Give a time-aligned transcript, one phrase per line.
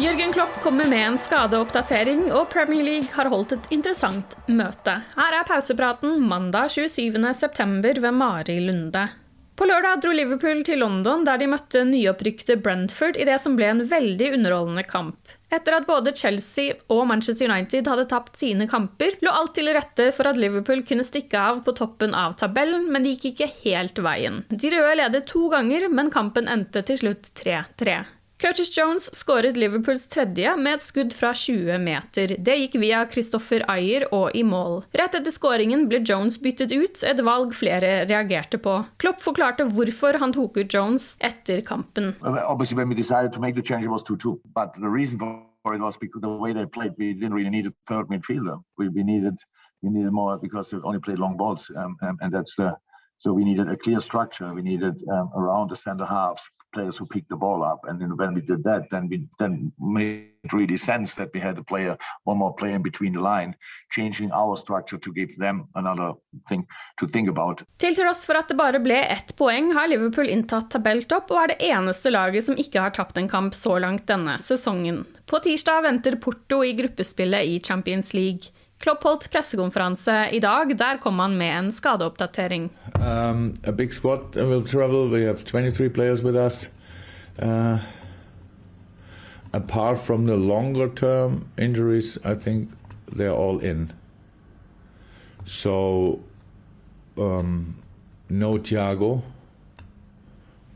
[0.00, 4.94] Jørgen Klopp kommer med en skadeoppdatering, og Premier League har holdt et interessant møte.
[5.12, 7.98] Her er pausepraten mandag 27.9.
[8.00, 9.02] ved Mari Lunde.
[9.60, 13.66] På lørdag dro Liverpool til London, der de møtte nyopprykkede Brentford i det som ble
[13.68, 15.34] en veldig underholdende kamp.
[15.52, 20.06] Etter at både Chelsea og Manchester United hadde tapt sine kamper, lå alt til rette
[20.16, 24.00] for at Liverpool kunne stikke av på toppen av tabellen, men det gikk ikke helt
[24.00, 24.40] veien.
[24.48, 27.98] De røde ledet to ganger, men kampen endte til slutt 3-3.
[28.40, 32.32] Curtis Jones skåret Liverpools tredje med et skudd fra 20 meter.
[32.40, 34.78] Det gikk via Christopher Ayer og i mål.
[34.96, 38.78] Rett etter skåringen ble Jones byttet ut, et valg flere reagerte på.
[39.02, 42.14] Klopp forklarte hvorfor han tok ut Jones etter kampen.
[42.24, 44.40] Obviously, when we decided to make the change, it was 2-2.
[44.56, 45.36] But the reason for
[53.20, 54.52] so we needed a clear structure.
[54.52, 56.42] We needed um, around the center halves
[56.72, 57.80] players who picked the ball up.
[57.88, 61.58] And then when we did that, then we then made really sense that we had
[61.58, 63.54] a player, one more player in between the line,
[63.90, 66.12] changing our structure to give them another
[66.48, 66.66] thing
[66.98, 67.62] to think about.
[67.78, 71.54] Til tross for at det bare ble ett poeng, har Liverpool inntatt tabelltopp og er
[71.54, 75.04] det eneste laget som ikke har tapt en kamp så langt denne sesongen.
[75.26, 78.54] På tirsdag venter Porto i gruppespillet i Champions League.
[78.80, 80.70] Klopp holdt pressekonferanse i dag.
[80.78, 82.70] Der kom han med en skadeoppdatering.
[82.96, 85.10] Um, a big squad will travel.
[85.10, 86.70] We have 23 players with us.
[87.38, 87.78] Uh,
[89.52, 92.70] apart from the longer term injuries, I think
[93.12, 93.92] they're all in.
[95.44, 96.20] So,
[97.18, 97.76] um,
[98.30, 99.22] no Thiago,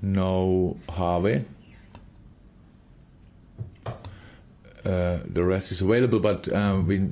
[0.00, 1.44] no Harvey.
[4.84, 7.08] Uh, the rest is available, but uh, we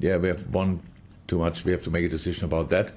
[0.00, 0.80] yeah, we have one
[1.26, 1.64] too much.
[1.64, 2.92] We have to make a decision about that.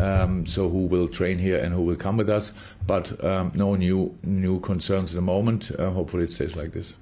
[0.00, 2.52] Um, so who will train here and who will come with us?
[2.86, 5.70] But um, no new new concerns at the moment.
[5.78, 6.94] Uh, hopefully it stays like this.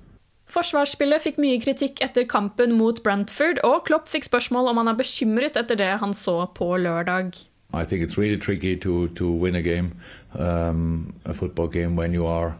[0.53, 4.99] Forsvarsspillet fikk mye kritikk etter kampen mot Brentford, og Klopp fikk spørsmål om han er
[4.99, 7.33] bekymret etter det han så på lørdag.
[7.73, 9.93] I think it's really tricky to to win a game,
[10.35, 12.55] um, a football game, when you are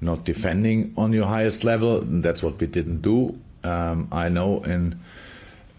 [0.00, 2.00] not defending on your highest level.
[2.00, 3.36] That's what we didn't do.
[3.62, 4.94] Um, I know in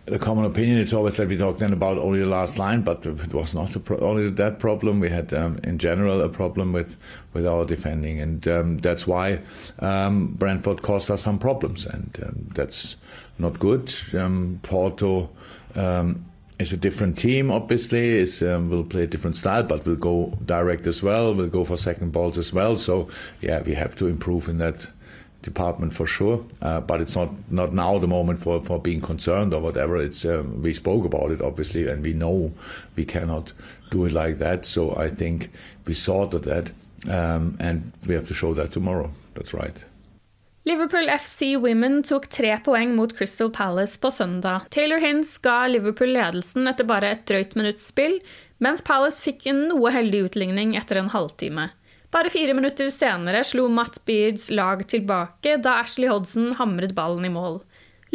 [0.06, 3.06] the common opinion it's always that we talk then about only the last line, but
[3.06, 5.00] it was not pro- only that problem.
[5.00, 6.96] We had um, in general a problem with
[7.34, 9.40] with our defending, and um, that's why
[9.80, 12.98] um, Brentford caused us some problems, and um, that's
[13.40, 13.94] not good.
[14.14, 15.30] Um, Porto.
[15.76, 16.26] Um,
[16.58, 18.12] is a different team, obviously.
[18.12, 21.36] Is will play a different style, but will go direct as well.
[21.36, 22.78] Will go for second balls as well.
[22.78, 23.10] So,
[23.42, 24.90] yeah, we have to improve in that
[25.45, 26.44] department for sure.
[26.62, 29.97] Uh, but it's not not now the moment for, for being concerned or whatever.
[29.97, 32.51] It's um, we spoke about it obviously, and we know
[32.97, 33.53] we cannot
[33.92, 34.65] do it like that.
[34.65, 35.50] So I think
[35.88, 36.71] we sorted that,
[37.07, 39.12] um, and we have to show that tomorrow.
[39.36, 39.86] That's right.
[40.68, 44.65] Liverpool FC Women tok tre poeng mot Crystal Palace på søndag.
[44.69, 48.18] Taylor Hins ga Liverpool ledelsen etter bare et drøyt minutts spill,
[48.57, 51.68] mens Palace fikk en noe heldig utligning etter en halvtime.
[52.15, 57.31] Bare fire minutter senere slo Matt Beards lag tilbake da Ashley Hodson hamret ballen i
[57.33, 57.57] mål.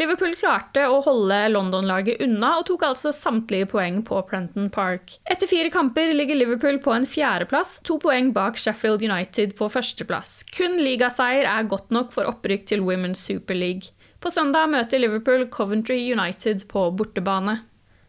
[0.01, 5.19] Liverpool klarte å holde London-laget unna og tok altså samtlige poeng på Prenton Park.
[5.29, 10.39] Etter fire kamper ligger Liverpool på en fjerdeplass, to poeng bak Sheffield United på førsteplass.
[10.57, 13.93] Kun ligaseier er godt nok for opprykk til Women's Super League.
[14.25, 17.59] På søndag møter Liverpool Coventry United på bortebane.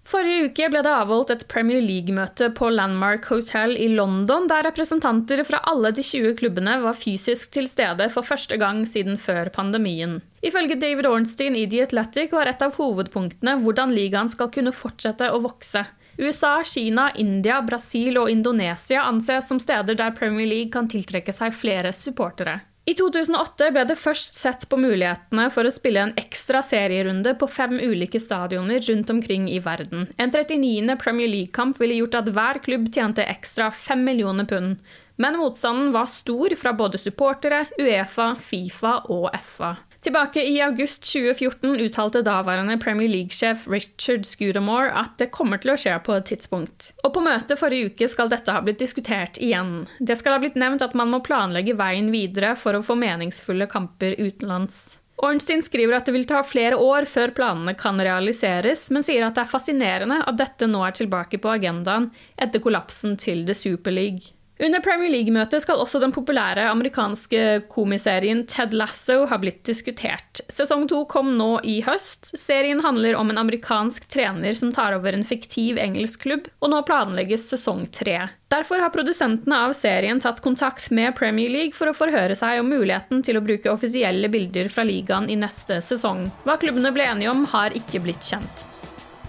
[0.07, 5.43] Forrige uke ble det avholdt et Premier League-møte på Landmark Hotel i London, der representanter
[5.47, 10.17] fra alle de 20 klubbene var fysisk til stede for første gang siden før pandemien.
[10.41, 15.29] Ifølge David Ornstein i The Athletic var et av hovedpunktene hvordan ligaen skal kunne fortsette
[15.29, 15.85] å vokse.
[16.17, 21.55] USA, Kina, India, Brasil og Indonesia anses som steder der Premier League kan tiltrekke seg
[21.55, 22.59] flere supportere.
[22.91, 27.47] I 2008 ble det først sett på mulighetene for å spille en ekstra serierunde på
[27.47, 30.09] fem ulike stadioner rundt omkring i verden.
[30.19, 30.97] En 39.
[30.99, 34.81] Premier League-kamp ville gjort at hver klubb tjente ekstra 5 millioner pund.
[35.21, 39.77] Men motstanden var stor fra både supportere, Uefa, Fifa og FA.
[40.01, 45.77] Tilbake i august 2014 uttalte daværende Premier League-sjef Richard Scudamore at det kommer til å
[45.77, 46.87] skje på et tidspunkt.
[47.05, 49.85] Og på møtet forrige uke skal dette ha blitt diskutert igjen.
[49.99, 53.69] Det skal ha blitt nevnt at man må planlegge veien videre for å få meningsfulle
[53.69, 54.97] kamper utenlands.
[55.21, 59.37] Ornstein skriver at det vil ta flere år før planene kan realiseres, men sier at
[59.37, 62.09] det er fascinerende at dette nå er tilbake på agendaen
[62.41, 64.33] etter kollapsen til The Super League.
[64.61, 70.43] Under Premier League-møtet skal også den populære amerikanske komiserien Ted Lasso ha blitt diskutert.
[70.53, 72.29] Sesong to kom nå i høst.
[72.37, 76.83] Serien handler om en amerikansk trener som tar over en fiktiv engelsk klubb, og nå
[76.85, 78.19] planlegges sesong tre.
[78.53, 82.69] Derfor har produsentene av serien tatt kontakt med Premier League for å forhøre seg om
[82.69, 86.27] muligheten til å bruke offisielle bilder fra ligaen i neste sesong.
[86.45, 88.67] Hva klubbene ble enige om, har ikke blitt kjent.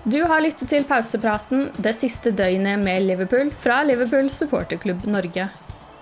[0.05, 5.47] Du har lyttet til pausepraten det siste døgnet med Liverpool fra Liverpool supporterklubb Norge.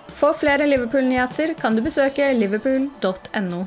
[0.09, 3.65] For flere Liverpool-nyheter kan du besøke liverpool.no.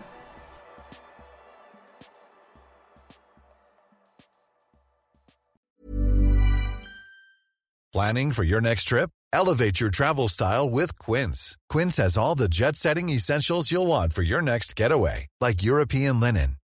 [7.93, 9.11] Planning for your next trip?
[9.33, 11.57] Elevate your travel style with Quince.
[11.69, 16.19] Quince has all the jet setting essentials you'll want for your next getaway, like European
[16.19, 16.57] linen